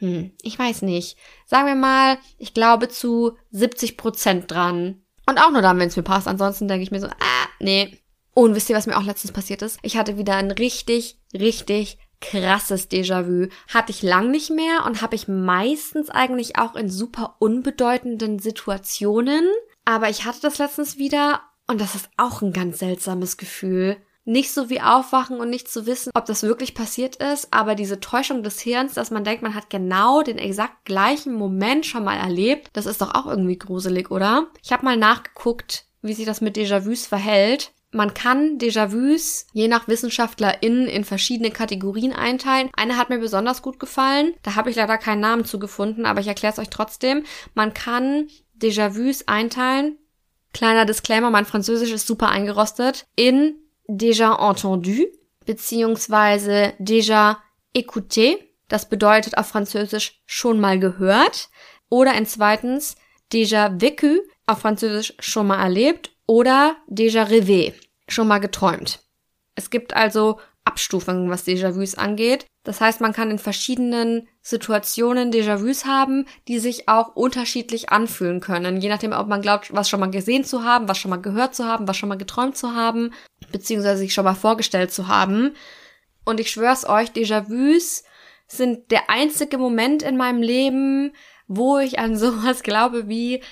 [0.00, 1.16] Hm, ich weiß nicht.
[1.46, 5.02] Sagen wir mal, ich glaube zu 70 Prozent dran.
[5.26, 6.26] Und auch nur dann, wenn es mir passt.
[6.26, 8.00] Ansonsten denke ich mir so, ah, nee,
[8.34, 9.78] und wisst ihr, was mir auch letztens passiert ist?
[9.82, 13.48] Ich hatte wieder ein richtig, richtig krasses Déjà-vu.
[13.68, 19.44] Hatte ich lang nicht mehr und habe ich meistens eigentlich auch in super unbedeutenden Situationen.
[19.84, 23.96] Aber ich hatte das letztens wieder und das ist auch ein ganz seltsames Gefühl.
[24.24, 28.00] Nicht so wie aufwachen und nicht zu wissen, ob das wirklich passiert ist, aber diese
[28.00, 32.16] Täuschung des Hirns, dass man denkt, man hat genau den exakt gleichen Moment schon mal
[32.16, 34.46] erlebt, das ist doch auch irgendwie gruselig, oder?
[34.62, 37.72] Ich habe mal nachgeguckt, wie sich das mit Déjà-vus verhält.
[37.92, 42.70] Man kann Déjà-vus je nach WissenschaftlerInnen in verschiedene Kategorien einteilen.
[42.76, 44.35] Eine hat mir besonders gut gefallen.
[44.42, 47.24] Da habe ich leider keinen Namen zugefunden, aber ich erkläre es euch trotzdem.
[47.54, 48.28] Man kann
[48.61, 49.98] Déjà-vus einteilen.
[50.52, 53.06] Kleiner Disclaimer, mein Französisch ist super eingerostet.
[53.16, 53.56] In
[53.96, 55.07] déjà entendu
[55.46, 57.38] beziehungsweise déjà
[57.74, 58.38] écouté.
[58.68, 61.48] Das bedeutet auf Französisch schon mal gehört.
[61.88, 62.94] Oder in zweitens
[63.33, 67.74] déjà vécu, auf Französisch schon mal erlebt oder déjà rêvé,
[68.09, 69.00] schon mal geträumt.
[69.57, 72.46] Es gibt also Abstufungen, was Déjà-vus angeht.
[72.62, 78.81] Das heißt, man kann in verschiedenen Situationen Déjà-vus haben, die sich auch unterschiedlich anfühlen können,
[78.81, 81.55] je nachdem, ob man glaubt, was schon mal gesehen zu haben, was schon mal gehört
[81.55, 83.12] zu haben, was schon mal geträumt zu haben,
[83.52, 85.54] beziehungsweise sich schon mal vorgestellt zu haben.
[86.24, 88.04] Und ich schwör's euch, Déjà-vus
[88.46, 91.12] sind der einzige Moment in meinem Leben,
[91.46, 93.42] wo ich an sowas glaube wie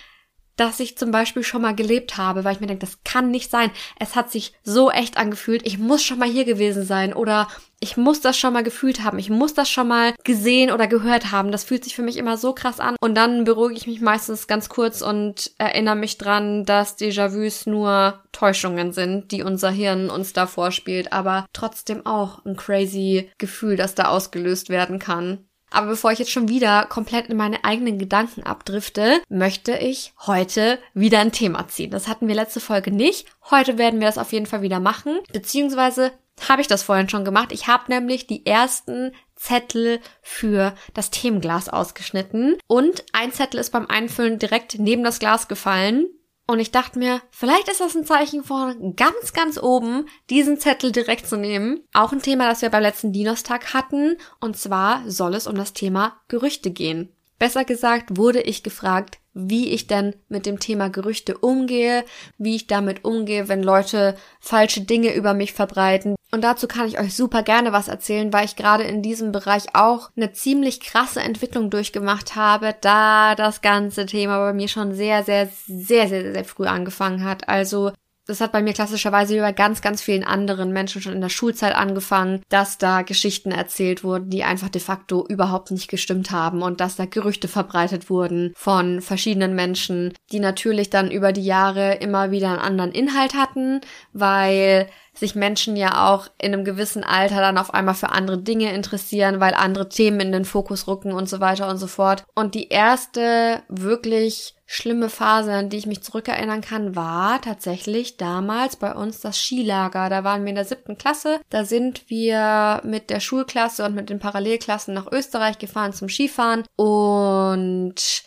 [0.59, 3.51] dass ich zum Beispiel schon mal gelebt habe, weil ich mir denke, das kann nicht
[3.51, 3.71] sein.
[3.99, 5.67] Es hat sich so echt angefühlt.
[5.67, 7.49] Ich muss schon mal hier gewesen sein oder
[7.81, 9.21] ich muss das schon mal gefühlt haben.
[9.21, 11.53] Ich muss das schon mal gesehen oder gehört haben.
[11.53, 12.97] Das fühlt sich für mich immer so krass an.
[13.01, 18.21] Und dann beruhige ich mich meistens ganz kurz und erinnere mich dran, dass Déjà-vus nur
[18.33, 23.95] Täuschungen sind, die unser Hirn uns da vorspielt, aber trotzdem auch ein crazy Gefühl, das
[23.95, 25.48] da ausgelöst werden kann.
[25.71, 30.79] Aber bevor ich jetzt schon wieder komplett in meine eigenen Gedanken abdrifte, möchte ich heute
[30.95, 31.91] wieder ein Thema ziehen.
[31.91, 33.27] Das hatten wir letzte Folge nicht.
[33.51, 35.19] Heute werden wir das auf jeden Fall wieder machen.
[35.33, 36.13] Beziehungsweise
[36.49, 37.53] habe ich das vorhin schon gemacht.
[37.53, 43.87] Ich habe nämlich die ersten Zettel für das Themenglas ausgeschnitten und ein Zettel ist beim
[43.87, 46.07] Einfüllen direkt neben das Glas gefallen.
[46.51, 50.93] Und ich dachte mir, vielleicht ist das ein Zeichen von ganz, ganz oben, diesen Zettel
[50.93, 51.85] direkt zu nehmen.
[51.93, 54.17] Auch ein Thema, das wir beim letzten Dinostag hatten.
[54.41, 57.13] Und zwar soll es um das Thema Gerüchte gehen.
[57.39, 62.05] Besser gesagt wurde ich gefragt, wie ich denn mit dem Thema Gerüchte umgehe,
[62.39, 66.17] wie ich damit umgehe, wenn Leute falsche Dinge über mich verbreiten.
[66.31, 69.75] Und dazu kann ich euch super gerne was erzählen, weil ich gerade in diesem Bereich
[69.75, 75.23] auch eine ziemlich krasse Entwicklung durchgemacht habe, da das ganze Thema bei mir schon sehr,
[75.23, 77.49] sehr, sehr, sehr, sehr früh angefangen hat.
[77.49, 77.93] Also
[78.29, 81.31] das hat bei mir klassischerweise wie bei ganz, ganz vielen anderen Menschen schon in der
[81.31, 86.63] Schulzeit angefangen, dass da Geschichten erzählt wurden, die einfach de facto überhaupt nicht gestimmt haben
[86.63, 91.95] und dass da Gerüchte verbreitet wurden von verschiedenen Menschen, die natürlich dann über die Jahre
[91.95, 93.81] immer wieder einen anderen Inhalt hatten,
[94.13, 94.89] weil
[95.19, 99.41] sich Menschen ja auch in einem gewissen Alter dann auf einmal für andere Dinge interessieren,
[99.41, 102.25] weil andere Themen in den Fokus rücken und so weiter und so fort.
[102.35, 108.77] Und die erste wirklich schlimme Phase, an die ich mich zurückerinnern kann, war tatsächlich damals
[108.77, 110.11] bei uns das Skilager.
[110.11, 111.41] Da waren wir in der siebten Klasse.
[111.49, 116.65] Da sind wir mit der Schulklasse und mit den Parallelklassen nach Österreich gefahren zum Skifahren.
[116.77, 118.23] Und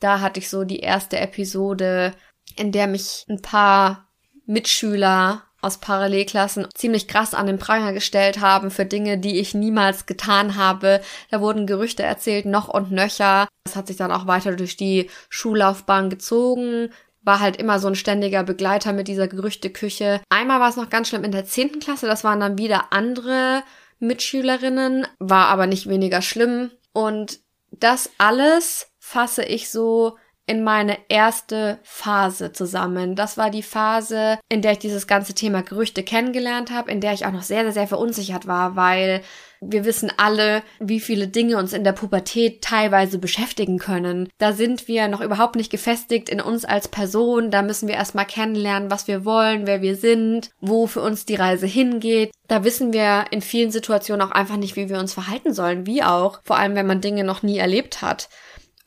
[0.00, 2.12] da hatte ich so die erste Episode,
[2.56, 4.08] in der mich ein paar
[4.46, 10.06] Mitschüler aus Parallelklassen ziemlich krass an den Pranger gestellt haben für Dinge, die ich niemals
[10.06, 11.00] getan habe.
[11.30, 13.48] Da wurden Gerüchte erzählt, noch und nöcher.
[13.64, 16.90] Das hat sich dann auch weiter durch die Schullaufbahn gezogen
[17.26, 20.20] war halt immer so ein ständiger Begleiter mit dieser Gerüchteküche.
[20.28, 23.62] Einmal war es noch ganz schlimm in der zehnten Klasse, das waren dann wieder andere
[23.98, 26.70] Mitschülerinnen, war aber nicht weniger schlimm.
[26.92, 33.16] Und das alles fasse ich so in meine erste Phase zusammen.
[33.16, 37.12] Das war die Phase, in der ich dieses ganze Thema Gerüchte kennengelernt habe, in der
[37.12, 39.22] ich auch noch sehr, sehr, sehr verunsichert war, weil
[39.66, 44.28] wir wissen alle, wie viele Dinge uns in der Pubertät teilweise beschäftigen können.
[44.38, 47.50] Da sind wir noch überhaupt nicht gefestigt in uns als Person.
[47.50, 51.36] Da müssen wir erstmal kennenlernen, was wir wollen, wer wir sind, wo für uns die
[51.36, 52.32] Reise hingeht.
[52.48, 56.02] Da wissen wir in vielen Situationen auch einfach nicht, wie wir uns verhalten sollen, wie
[56.02, 58.28] auch, vor allem wenn man Dinge noch nie erlebt hat.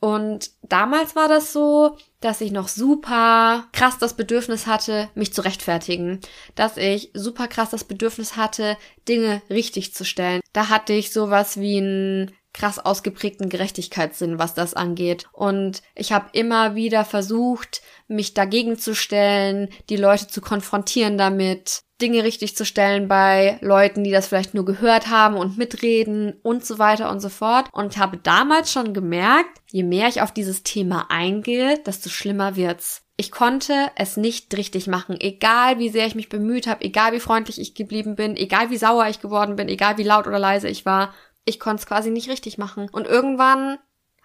[0.00, 5.42] Und damals war das so, dass ich noch super krass das Bedürfnis hatte, mich zu
[5.42, 6.20] rechtfertigen.
[6.54, 8.76] Dass ich super krass das Bedürfnis hatte,
[9.08, 10.40] Dinge richtig zu stellen.
[10.52, 15.26] Da hatte ich sowas wie einen krass ausgeprägten Gerechtigkeitssinn, was das angeht.
[15.32, 21.82] Und ich habe immer wieder versucht, mich dagegen zu stellen, die Leute zu konfrontieren damit,
[22.00, 26.64] Dinge richtig zu stellen bei Leuten, die das vielleicht nur gehört haben und mitreden und
[26.64, 27.68] so weiter und so fort.
[27.72, 33.02] Und habe damals schon gemerkt, je mehr ich auf dieses Thema eingehe, desto schlimmer wird's.
[33.16, 37.20] Ich konnte es nicht richtig machen, egal wie sehr ich mich bemüht habe, egal wie
[37.20, 40.68] freundlich ich geblieben bin, egal wie sauer ich geworden bin, egal wie laut oder leise
[40.68, 41.12] ich war.
[41.44, 42.88] Ich konnte es quasi nicht richtig machen.
[42.92, 43.78] Und irgendwann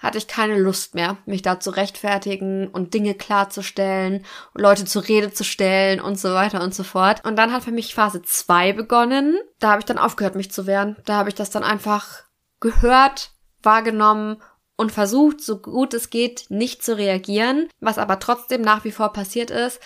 [0.04, 5.32] hatte ich keine Lust mehr, mich da zu rechtfertigen und Dinge klarzustellen, Leute zur Rede
[5.32, 7.26] zu stellen und so weiter und so fort.
[7.26, 9.40] Und dann hat für mich Phase 2 begonnen.
[9.60, 10.98] Da habe ich dann aufgehört, mich zu wehren.
[11.06, 12.24] Da habe ich das dann einfach
[12.60, 13.32] gehört,
[13.64, 14.42] wahrgenommen
[14.76, 17.70] und versucht, so gut es geht, nicht zu reagieren.
[17.80, 19.80] Was aber trotzdem nach wie vor passiert ist,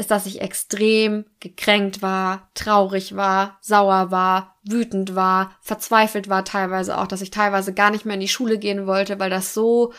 [0.00, 6.98] ist, dass ich extrem gekränkt war, traurig war, sauer war, wütend war, verzweifelt war teilweise
[6.98, 9.92] auch, dass ich teilweise gar nicht mehr in die Schule gehen wollte, weil das so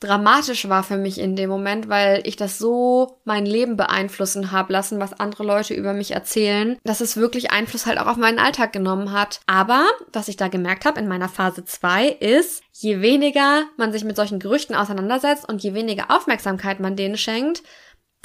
[0.00, 4.72] dramatisch war für mich in dem Moment, weil ich das so mein Leben beeinflussen habe
[4.72, 8.38] lassen, was andere Leute über mich erzählen, dass es wirklich Einfluss halt auch auf meinen
[8.38, 9.40] Alltag genommen hat.
[9.46, 14.04] Aber was ich da gemerkt habe in meiner Phase 2 ist, je weniger man sich
[14.04, 17.62] mit solchen Gerüchten auseinandersetzt und je weniger Aufmerksamkeit man denen schenkt,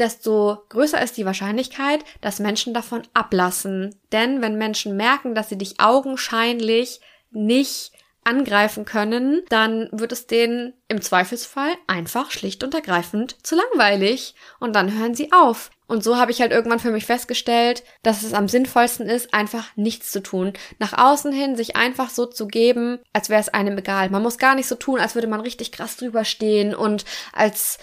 [0.02, 3.96] desto größer ist die Wahrscheinlichkeit, dass Menschen davon ablassen.
[4.12, 10.74] Denn wenn Menschen merken, dass sie dich augenscheinlich nicht angreifen können, dann wird es denen
[10.88, 15.72] im Zweifelsfall einfach schlicht und ergreifend zu langweilig und dann hören sie auf.
[15.88, 19.76] Und so habe ich halt irgendwann für mich festgestellt, dass es am sinnvollsten ist, einfach
[19.76, 20.54] nichts zu tun.
[20.80, 24.10] Nach außen hin sich einfach so zu geben, als wäre es einem egal.
[24.10, 27.78] Man muss gar nicht so tun, als würde man richtig krass drüber stehen und als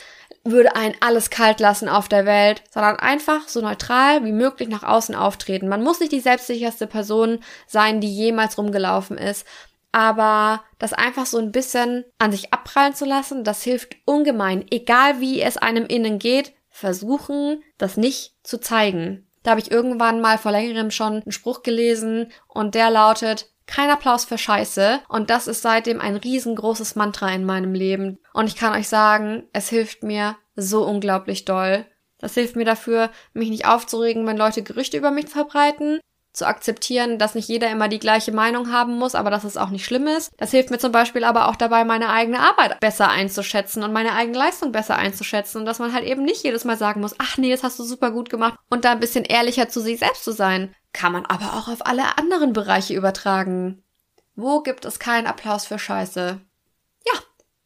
[0.44, 4.82] würde einen alles kalt lassen auf der Welt, sondern einfach so neutral wie möglich nach
[4.82, 5.68] außen auftreten.
[5.68, 9.46] Man muss nicht die selbstsicherste Person sein, die jemals rumgelaufen ist
[9.92, 14.66] aber das einfach so ein bisschen an sich abprallen zu lassen, das hilft ungemein.
[14.70, 19.26] Egal wie es einem innen geht, versuchen, das nicht zu zeigen.
[19.42, 23.90] Da habe ich irgendwann mal vor längerem schon einen Spruch gelesen und der lautet, kein
[23.90, 25.00] Applaus für Scheiße.
[25.08, 28.18] Und das ist seitdem ein riesengroßes Mantra in meinem Leben.
[28.32, 31.86] Und ich kann euch sagen, es hilft mir so unglaublich doll.
[32.18, 36.00] Das hilft mir dafür, mich nicht aufzuregen, wenn Leute Gerüchte über mich verbreiten
[36.38, 39.70] zu akzeptieren, dass nicht jeder immer die gleiche Meinung haben muss, aber dass es auch
[39.70, 40.30] nicht schlimm ist.
[40.38, 44.12] Das hilft mir zum Beispiel aber auch dabei, meine eigene Arbeit besser einzuschätzen und meine
[44.14, 47.36] eigene Leistung besser einzuschätzen und dass man halt eben nicht jedes Mal sagen muss, ach
[47.38, 50.24] nee, das hast du super gut gemacht und da ein bisschen ehrlicher zu sich selbst
[50.24, 50.74] zu sein.
[50.92, 53.82] Kann man aber auch auf alle anderen Bereiche übertragen.
[54.34, 56.40] Wo gibt es keinen Applaus für Scheiße?
[57.06, 57.20] Ja,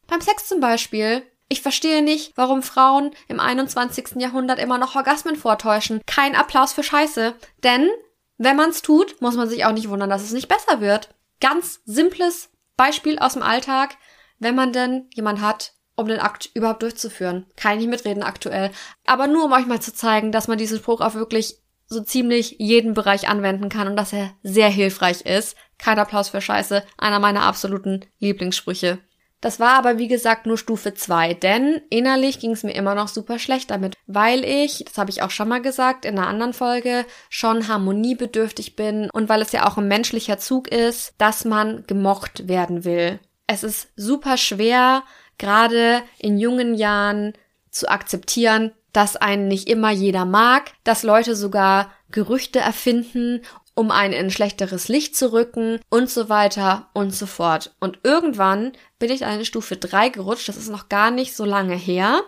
[0.07, 1.23] beim Sex zum Beispiel.
[1.49, 4.15] Ich verstehe nicht, warum Frauen im 21.
[4.15, 6.01] Jahrhundert immer noch Orgasmen vortäuschen.
[6.07, 7.35] Kein Applaus für Scheiße.
[7.63, 7.89] Denn
[8.37, 11.09] wenn man es tut, muss man sich auch nicht wundern, dass es nicht besser wird.
[11.39, 13.97] Ganz simples Beispiel aus dem Alltag,
[14.39, 17.45] wenn man denn jemand hat, um den Akt überhaupt durchzuführen.
[17.55, 18.71] Kann ich nicht mitreden aktuell.
[19.05, 21.62] Aber nur um euch mal zu zeigen, dass man diesen Spruch auf wirklich
[21.93, 25.55] so ziemlich jeden Bereich anwenden kann und dass er sehr hilfreich ist.
[25.77, 26.83] Kein Applaus für Scheiße.
[26.97, 28.99] Einer meiner absoluten Lieblingssprüche.
[29.43, 33.09] Das war aber wie gesagt nur Stufe 2, denn innerlich ging es mir immer noch
[33.09, 36.53] super schlecht damit, weil ich, das habe ich auch schon mal gesagt in einer anderen
[36.53, 41.83] Folge, schon harmoniebedürftig bin und weil es ja auch ein menschlicher Zug ist, dass man
[41.87, 43.19] gemocht werden will.
[43.45, 45.03] Es ist super schwer,
[45.37, 47.33] gerade in jungen Jahren
[47.69, 53.41] zu akzeptieren, dass einen nicht immer jeder mag, dass Leute sogar Gerüchte erfinden
[53.75, 57.75] um einen in schlechteres Licht zu rücken und so weiter und so fort.
[57.79, 61.75] Und irgendwann bin ich eine Stufe 3 gerutscht, das ist noch gar nicht so lange
[61.75, 62.21] her.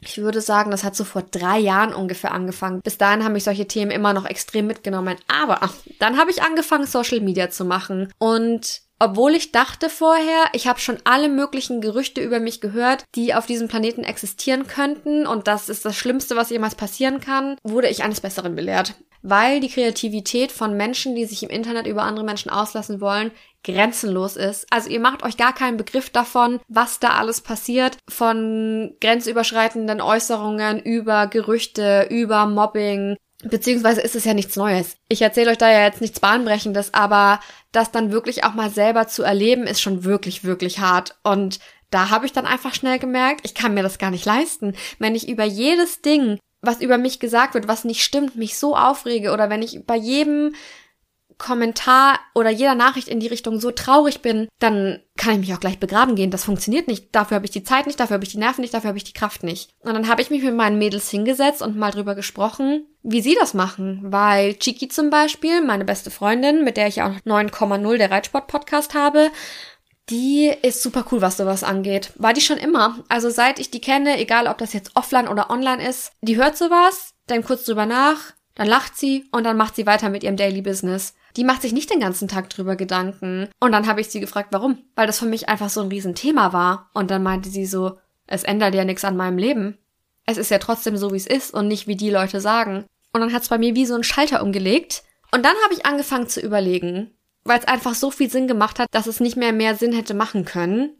[0.00, 2.80] Ich würde sagen, das hat so vor drei Jahren ungefähr angefangen.
[2.82, 5.16] Bis dahin haben mich solche Themen immer noch extrem mitgenommen.
[5.26, 5.60] Aber
[5.98, 8.12] dann habe ich angefangen, Social Media zu machen.
[8.18, 13.34] Und obwohl ich dachte vorher, ich habe schon alle möglichen Gerüchte über mich gehört, die
[13.34, 17.88] auf diesem Planeten existieren könnten und das ist das Schlimmste, was jemals passieren kann, wurde
[17.88, 18.94] ich eines Besseren belehrt.
[19.22, 23.32] Weil die Kreativität von Menschen, die sich im Internet über andere Menschen auslassen wollen,
[23.64, 24.66] grenzenlos ist.
[24.70, 30.80] Also ihr macht euch gar keinen Begriff davon, was da alles passiert, von grenzüberschreitenden Äußerungen
[30.80, 34.96] über Gerüchte, über Mobbing, Beziehungsweise ist es ja nichts Neues.
[35.08, 37.38] Ich erzähle euch da ja jetzt nichts Bahnbrechendes, aber
[37.70, 41.16] das dann wirklich auch mal selber zu erleben, ist schon wirklich, wirklich hart.
[41.22, 44.74] Und da habe ich dann einfach schnell gemerkt, ich kann mir das gar nicht leisten.
[44.98, 48.76] Wenn ich über jedes Ding, was über mich gesagt wird, was nicht stimmt, mich so
[48.76, 50.54] aufrege oder wenn ich bei jedem
[51.38, 55.60] Kommentar oder jeder Nachricht in die Richtung so traurig bin, dann kann ich mich auch
[55.60, 56.30] gleich begraben gehen.
[56.30, 57.14] Das funktioniert nicht.
[57.14, 59.04] Dafür habe ich die Zeit nicht, dafür habe ich die Nerven nicht, dafür habe ich
[59.04, 59.70] die Kraft nicht.
[59.80, 63.36] Und dann habe ich mich mit meinen Mädels hingesetzt und mal drüber gesprochen, wie sie
[63.38, 64.00] das machen.
[64.02, 69.30] Weil Chiki zum Beispiel, meine beste Freundin, mit der ich auch 9,0 der Reitsport-Podcast habe,
[70.10, 72.12] die ist super cool, was sowas angeht.
[72.16, 72.98] War die schon immer.
[73.08, 76.56] Also seit ich die kenne, egal ob das jetzt offline oder online ist, die hört
[76.56, 80.36] sowas, denkt kurz drüber nach, dann lacht sie und dann macht sie weiter mit ihrem
[80.36, 83.48] Daily Business die macht sich nicht den ganzen Tag drüber Gedanken.
[83.60, 84.82] Und dann habe ich sie gefragt, warum?
[84.96, 86.90] Weil das für mich einfach so ein Riesenthema war.
[86.94, 87.96] Und dann meinte sie so,
[88.26, 89.78] es ändert ja nichts an meinem Leben.
[90.26, 92.86] Es ist ja trotzdem so, wie es ist und nicht wie die Leute sagen.
[93.12, 95.04] Und dann hat es bei mir wie so ein Schalter umgelegt.
[95.30, 97.12] Und dann habe ich angefangen zu überlegen,
[97.44, 100.14] weil es einfach so viel Sinn gemacht hat, dass es nicht mehr mehr Sinn hätte
[100.14, 100.90] machen können.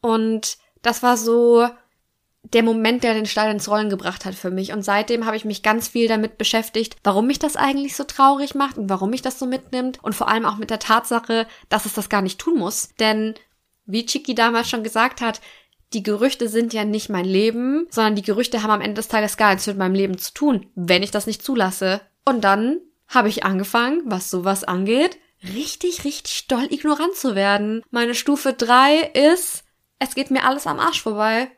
[0.00, 1.68] Und das war so
[2.42, 4.72] der Moment, der den Stein ins Rollen gebracht hat für mich.
[4.72, 8.54] Und seitdem habe ich mich ganz viel damit beschäftigt, warum mich das eigentlich so traurig
[8.54, 9.98] macht und warum mich das so mitnimmt.
[10.02, 12.90] Und vor allem auch mit der Tatsache, dass es das gar nicht tun muss.
[13.00, 13.34] Denn,
[13.86, 15.40] wie Chiki damals schon gesagt hat,
[15.92, 19.36] die Gerüchte sind ja nicht mein Leben, sondern die Gerüchte haben am Ende des Tages
[19.36, 22.02] gar nichts mit meinem Leben zu tun, wenn ich das nicht zulasse.
[22.24, 25.18] Und dann habe ich angefangen, was sowas angeht,
[25.54, 27.82] richtig, richtig doll ignorant zu werden.
[27.90, 29.64] Meine Stufe drei ist,
[29.98, 31.50] es geht mir alles am Arsch vorbei.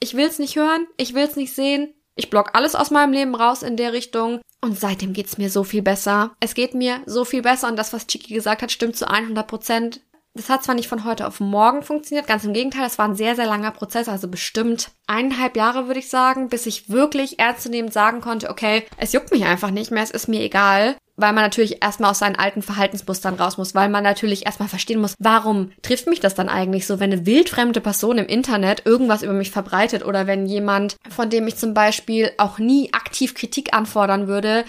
[0.00, 1.94] Ich will's nicht hören, ich will's nicht sehen.
[2.16, 4.40] Ich block alles aus meinem Leben raus in der Richtung.
[4.60, 6.34] Und seitdem geht's mir so viel besser.
[6.40, 9.46] Es geht mir so viel besser und das, was Chiki gesagt hat, stimmt zu 100
[9.46, 10.00] Prozent.
[10.36, 13.14] Das hat zwar nicht von heute auf morgen funktioniert, ganz im Gegenteil, es war ein
[13.14, 17.92] sehr, sehr langer Prozess, also bestimmt eineinhalb Jahre würde ich sagen, bis ich wirklich ernstzunehmend
[17.92, 20.96] sagen konnte, okay, es juckt mich einfach nicht mehr, es ist mir egal.
[21.16, 25.00] Weil man natürlich erstmal aus seinen alten Verhaltensmustern raus muss, weil man natürlich erstmal verstehen
[25.00, 29.22] muss, warum trifft mich das dann eigentlich so, wenn eine wildfremde Person im Internet irgendwas
[29.22, 33.74] über mich verbreitet oder wenn jemand, von dem ich zum Beispiel auch nie aktiv Kritik
[33.74, 34.64] anfordern würde,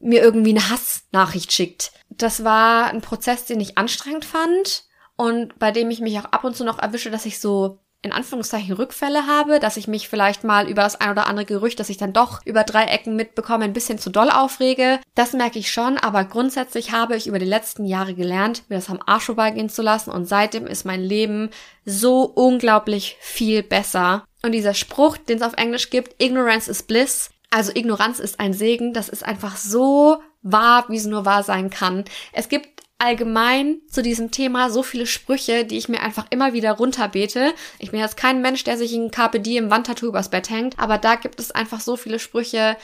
[0.00, 1.92] mir irgendwie eine Hassnachricht schickt.
[2.10, 4.84] Das war ein Prozess, den ich anstrengend fand
[5.16, 8.12] und bei dem ich mich auch ab und zu noch erwische, dass ich so in
[8.12, 11.88] Anführungszeichen Rückfälle habe, dass ich mich vielleicht mal über das ein oder andere Gerücht, das
[11.88, 15.00] ich dann doch über drei Ecken mitbekomme, ein bisschen zu doll aufrege.
[15.14, 18.88] Das merke ich schon, aber grundsätzlich habe ich über die letzten Jahre gelernt, mir das
[18.88, 21.50] am Arsch vorbeigehen zu lassen und seitdem ist mein Leben
[21.84, 24.24] so unglaublich viel besser.
[24.42, 28.52] Und dieser Spruch, den es auf Englisch gibt, Ignorance is Bliss, also Ignoranz ist ein
[28.52, 32.04] Segen, das ist einfach so wahr, wie es nur wahr sein kann.
[32.32, 36.72] Es gibt allgemein zu diesem Thema so viele Sprüche, die ich mir einfach immer wieder
[36.72, 37.54] runterbete.
[37.78, 40.98] Ich bin jetzt kein Mensch, der sich in Carpe Diem Wandtattoo übers Bett hängt, aber
[40.98, 42.76] da gibt es einfach so viele Sprüche,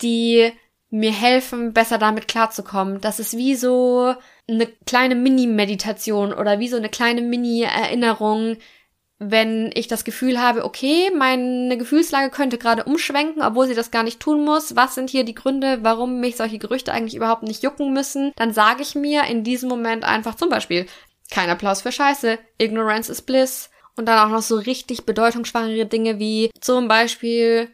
[0.00, 0.52] die
[0.90, 3.00] mir helfen, besser damit klarzukommen.
[3.00, 4.14] Das ist wie so
[4.48, 8.56] eine kleine Mini-Meditation oder wie so eine kleine Mini-Erinnerung,
[9.22, 14.02] wenn ich das Gefühl habe, okay, meine Gefühlslage könnte gerade umschwenken, obwohl sie das gar
[14.02, 14.74] nicht tun muss.
[14.76, 18.32] Was sind hier die Gründe, warum mich solche Gerüchte eigentlich überhaupt nicht jucken müssen?
[18.36, 20.86] Dann sage ich mir in diesem Moment einfach zum Beispiel,
[21.30, 23.70] kein Applaus für Scheiße, Ignorance is Bliss.
[23.94, 27.68] Und dann auch noch so richtig bedeutungsschwangere Dinge wie zum Beispiel,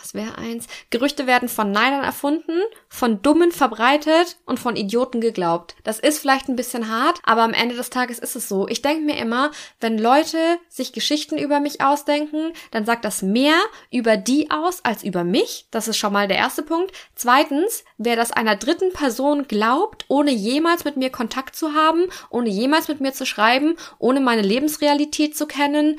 [0.00, 0.66] was wäre eins?
[0.90, 5.76] Gerüchte werden von Neidern erfunden, von Dummen verbreitet und von Idioten geglaubt.
[5.84, 8.68] Das ist vielleicht ein bisschen hart, aber am Ende des Tages ist es so.
[8.68, 13.56] Ich denke mir immer, wenn Leute sich Geschichten über mich ausdenken, dann sagt das mehr
[13.90, 15.66] über die aus als über mich.
[15.70, 16.92] Das ist schon mal der erste Punkt.
[17.14, 22.48] Zweitens, wer das einer dritten Person glaubt, ohne jemals mit mir Kontakt zu haben, ohne
[22.48, 25.98] jemals mit mir zu schreiben, ohne meine Lebensrealität zu kennen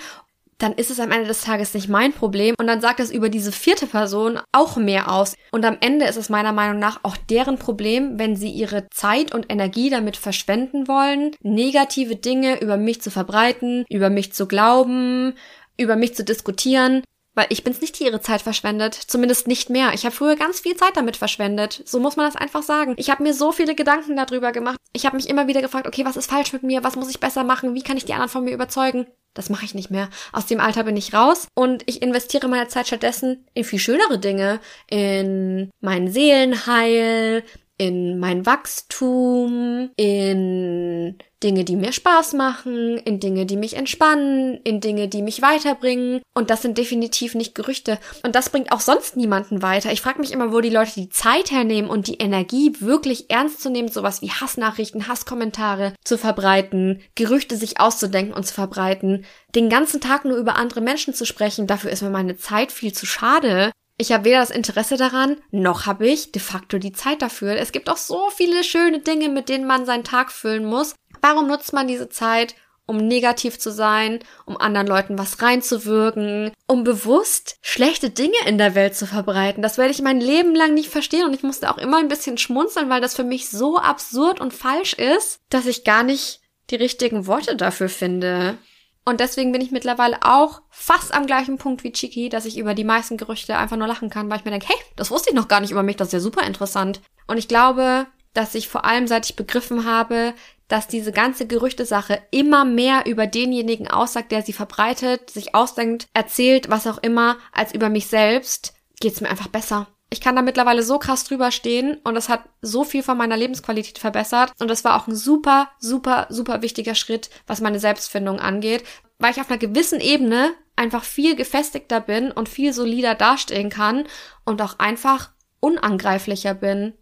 [0.61, 2.55] dann ist es am Ende des Tages nicht mein Problem.
[2.59, 5.35] Und dann sagt es über diese vierte Person auch mehr aus.
[5.51, 9.33] Und am Ende ist es meiner Meinung nach auch deren Problem, wenn sie ihre Zeit
[9.33, 15.33] und Energie damit verschwenden wollen, negative Dinge über mich zu verbreiten, über mich zu glauben,
[15.77, 17.03] über mich zu diskutieren.
[17.33, 18.93] Weil ich bin's nicht, die ihre Zeit verschwendet.
[18.93, 19.93] Zumindest nicht mehr.
[19.93, 21.81] Ich habe früher ganz viel Zeit damit verschwendet.
[21.85, 22.95] So muss man das einfach sagen.
[22.97, 24.77] Ich habe mir so viele Gedanken darüber gemacht.
[24.91, 26.83] Ich habe mich immer wieder gefragt, okay, was ist falsch mit mir?
[26.83, 27.73] Was muss ich besser machen?
[27.73, 29.07] Wie kann ich die anderen von mir überzeugen?
[29.33, 30.09] Das mache ich nicht mehr.
[30.33, 34.19] Aus dem Alter bin ich raus und ich investiere meine Zeit stattdessen in viel schönere
[34.19, 37.43] Dinge, in mein Seelenheil,
[37.77, 44.79] in mein Wachstum, in Dinge, die mir Spaß machen, in Dinge, die mich entspannen, in
[44.79, 46.21] Dinge, die mich weiterbringen.
[46.33, 47.97] Und das sind definitiv nicht Gerüchte.
[48.23, 49.91] Und das bringt auch sonst niemanden weiter.
[49.91, 53.61] Ich frage mich immer, wo die Leute die Zeit hernehmen und die Energie wirklich ernst
[53.61, 59.25] zu nehmen, sowas wie Hassnachrichten, Hasskommentare zu verbreiten, Gerüchte sich auszudenken und zu verbreiten,
[59.55, 61.67] den ganzen Tag nur über andere Menschen zu sprechen.
[61.67, 63.71] Dafür ist mir meine Zeit viel zu schade.
[63.97, 67.57] Ich habe weder das Interesse daran, noch habe ich de facto die Zeit dafür.
[67.57, 70.95] Es gibt auch so viele schöne Dinge, mit denen man seinen Tag füllen muss.
[71.21, 72.55] Warum nutzt man diese Zeit,
[72.85, 78.75] um negativ zu sein, um anderen Leuten was reinzuwirken, um bewusst schlechte Dinge in der
[78.75, 79.63] Welt zu verbreiten.
[79.63, 82.37] Das werde ich mein Leben lang nicht verstehen und ich musste auch immer ein bisschen
[82.37, 86.75] schmunzeln, weil das für mich so absurd und falsch ist, dass ich gar nicht die
[86.75, 88.57] richtigen Worte dafür finde.
[89.03, 92.73] Und deswegen bin ich mittlerweile auch fast am gleichen Punkt wie Chiki, dass ich über
[92.73, 95.35] die meisten Gerüchte einfach nur lachen kann, weil ich mir denke, hey, das wusste ich
[95.35, 97.01] noch gar nicht über mich, das ist ja super interessant.
[97.25, 100.33] Und ich glaube, dass ich vor allem seit ich begriffen habe,
[100.71, 106.69] dass diese ganze Gerüchtesache immer mehr über denjenigen aussagt, der sie verbreitet, sich ausdenkt, erzählt,
[106.69, 109.87] was auch immer, als über mich selbst, geht's mir einfach besser.
[110.09, 113.35] Ich kann da mittlerweile so krass drüber stehen und das hat so viel von meiner
[113.35, 118.39] Lebensqualität verbessert und das war auch ein super, super, super wichtiger Schritt, was meine Selbstfindung
[118.39, 118.83] angeht,
[119.19, 124.05] weil ich auf einer gewissen Ebene einfach viel gefestigter bin und viel solider dastehen kann
[124.45, 126.93] und auch einfach unangreiflicher bin.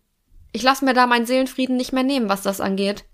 [0.52, 3.06] Ich lasse mir da meinen Seelenfrieden nicht mehr nehmen, was das angeht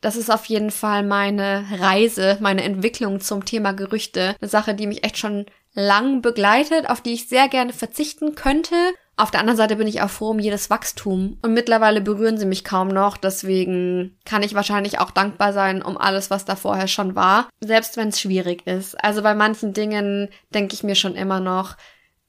[0.00, 4.36] das ist auf jeden Fall meine Reise, meine Entwicklung zum Thema Gerüchte.
[4.40, 8.74] Eine Sache, die mich echt schon lang begleitet, auf die ich sehr gerne verzichten könnte.
[9.16, 11.38] Auf der anderen Seite bin ich auch froh um jedes Wachstum.
[11.42, 13.16] Und mittlerweile berühren sie mich kaum noch.
[13.16, 17.48] Deswegen kann ich wahrscheinlich auch dankbar sein um alles, was da vorher schon war.
[17.60, 18.94] Selbst wenn es schwierig ist.
[19.02, 21.76] Also bei manchen Dingen denke ich mir schon immer noch,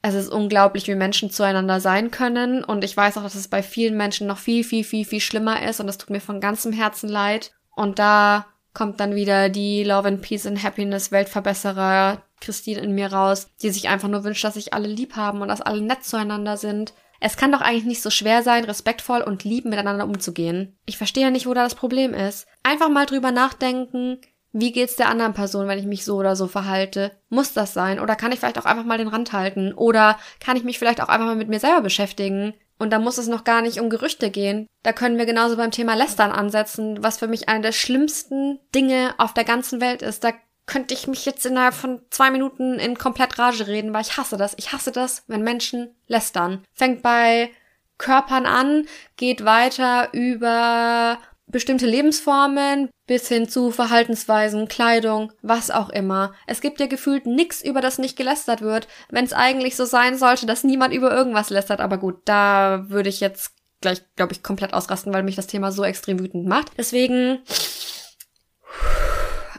[0.02, 2.64] es ist unglaublich, wie Menschen zueinander sein können.
[2.64, 5.62] Und ich weiß auch, dass es bei vielen Menschen noch viel, viel, viel, viel schlimmer
[5.68, 5.80] ist.
[5.80, 7.52] Und das tut mir von ganzem Herzen leid.
[7.80, 13.14] Und da kommt dann wieder die Love and Peace and Happiness Weltverbesserer Christine in mir
[13.14, 16.04] raus, die sich einfach nur wünscht, dass sich alle lieb haben und dass alle nett
[16.04, 16.94] zueinander sind.
[17.22, 20.78] Es kann doch eigentlich nicht so schwer sein, respektvoll und lieb miteinander umzugehen.
[20.86, 22.48] Ich verstehe ja nicht, wo da das Problem ist.
[22.64, 24.20] Einfach mal drüber nachdenken,
[24.52, 27.12] wie geht's der anderen Person, wenn ich mich so oder so verhalte?
[27.30, 28.00] Muss das sein?
[28.00, 29.74] Oder kann ich vielleicht auch einfach mal den Rand halten?
[29.74, 32.54] Oder kann ich mich vielleicht auch einfach mal mit mir selber beschäftigen?
[32.80, 34.66] Und da muss es noch gar nicht um Gerüchte gehen.
[34.84, 39.14] Da können wir genauso beim Thema Lästern ansetzen, was für mich eine der schlimmsten Dinge
[39.18, 40.24] auf der ganzen Welt ist.
[40.24, 40.32] Da
[40.66, 44.38] könnte ich mich jetzt innerhalb von zwei Minuten in komplett Rage reden, weil ich hasse
[44.38, 44.54] das.
[44.58, 46.64] Ich hasse das, wenn Menschen lästern.
[46.74, 47.52] Fängt bei
[47.98, 51.18] Körpern an, geht weiter über
[51.50, 56.34] bestimmte Lebensformen bis hin zu Verhaltensweisen, Kleidung, was auch immer.
[56.48, 60.18] Es gibt ja gefühlt nichts, über das nicht gelästert wird, wenn es eigentlich so sein
[60.18, 61.82] sollte, dass niemand über irgendwas lästert.
[61.82, 65.72] Aber gut, da würde ich jetzt gleich, glaube ich, komplett ausrasten, weil mich das Thema
[65.72, 66.72] so extrem wütend macht.
[66.78, 67.40] Deswegen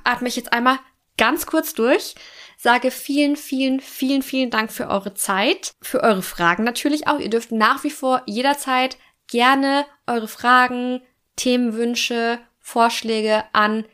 [0.04, 0.78] atme ich jetzt einmal
[1.18, 2.14] ganz kurz durch,
[2.56, 7.18] sage vielen, vielen, vielen, vielen Dank für eure Zeit, für eure Fragen natürlich auch.
[7.18, 11.02] Ihr dürft nach wie vor jederzeit gerne eure Fragen,
[11.40, 13.86] Themenwünsche, Vorschläge an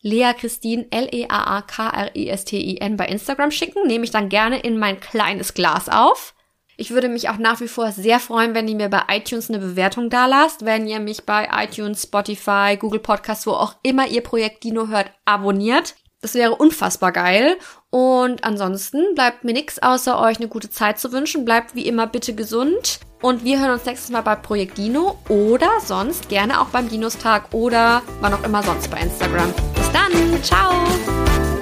[0.00, 3.86] Lea Christine, L-E-A-A-K-R-I-S-T-I-N bei Instagram schicken.
[3.86, 6.34] Nehme ich dann gerne in mein kleines Glas auf.
[6.78, 9.58] Ich würde mich auch nach wie vor sehr freuen, wenn ihr mir bei iTunes eine
[9.58, 14.22] Bewertung da lasst, wenn ihr mich bei iTunes, Spotify, Google Podcasts, wo auch immer ihr
[14.22, 15.96] Projekt Dino hört, abonniert.
[16.20, 17.56] Das wäre unfassbar geil.
[17.90, 21.44] Und ansonsten bleibt mir nichts, außer euch eine gute Zeit zu wünschen.
[21.44, 23.00] Bleibt wie immer bitte gesund.
[23.22, 27.52] Und wir hören uns nächstes Mal bei Projekt Dino oder sonst gerne auch beim Dinostag
[27.52, 29.52] oder wann auch immer sonst bei Instagram.
[29.74, 30.42] Bis dann.
[30.42, 31.55] Ciao.